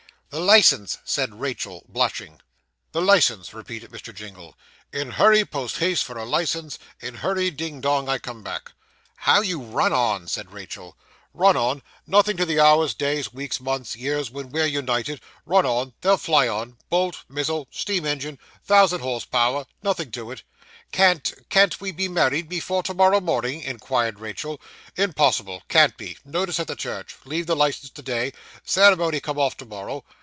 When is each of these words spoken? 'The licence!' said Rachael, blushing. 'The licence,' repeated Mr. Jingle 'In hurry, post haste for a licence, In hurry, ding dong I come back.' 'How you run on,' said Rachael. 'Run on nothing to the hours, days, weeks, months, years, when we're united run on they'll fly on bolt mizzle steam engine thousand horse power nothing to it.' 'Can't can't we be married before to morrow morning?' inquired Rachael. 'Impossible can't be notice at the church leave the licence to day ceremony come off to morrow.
'The 0.33 0.39
licence!' 0.39 0.97
said 1.03 1.41
Rachael, 1.41 1.83
blushing. 1.89 2.39
'The 2.93 3.01
licence,' 3.01 3.53
repeated 3.53 3.91
Mr. 3.91 4.15
Jingle 4.15 4.55
'In 4.93 5.11
hurry, 5.11 5.43
post 5.43 5.79
haste 5.79 6.05
for 6.05 6.17
a 6.17 6.23
licence, 6.23 6.79
In 7.01 7.15
hurry, 7.15 7.51
ding 7.51 7.81
dong 7.81 8.07
I 8.07 8.17
come 8.17 8.41
back.' 8.41 8.71
'How 9.17 9.41
you 9.41 9.59
run 9.61 9.91
on,' 9.91 10.29
said 10.29 10.53
Rachael. 10.53 10.95
'Run 11.33 11.57
on 11.57 11.81
nothing 12.07 12.37
to 12.37 12.45
the 12.45 12.61
hours, 12.61 12.93
days, 12.93 13.33
weeks, 13.33 13.59
months, 13.59 13.97
years, 13.97 14.31
when 14.31 14.51
we're 14.51 14.65
united 14.65 15.19
run 15.45 15.65
on 15.65 15.91
they'll 15.99 16.15
fly 16.15 16.47
on 16.47 16.77
bolt 16.89 17.25
mizzle 17.27 17.67
steam 17.69 18.05
engine 18.05 18.39
thousand 18.63 19.01
horse 19.01 19.25
power 19.25 19.65
nothing 19.83 20.11
to 20.11 20.31
it.' 20.31 20.43
'Can't 20.93 21.33
can't 21.49 21.81
we 21.81 21.91
be 21.91 22.07
married 22.07 22.47
before 22.47 22.83
to 22.83 22.93
morrow 22.93 23.19
morning?' 23.19 23.59
inquired 23.63 24.21
Rachael. 24.21 24.61
'Impossible 24.95 25.61
can't 25.67 25.97
be 25.97 26.17
notice 26.23 26.57
at 26.57 26.67
the 26.67 26.75
church 26.77 27.17
leave 27.25 27.47
the 27.47 27.55
licence 27.55 27.89
to 27.89 28.01
day 28.01 28.31
ceremony 28.63 29.19
come 29.19 29.37
off 29.37 29.57
to 29.57 29.65
morrow. 29.65 30.05